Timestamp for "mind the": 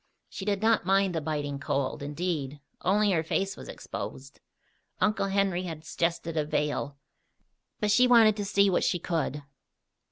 0.83-1.21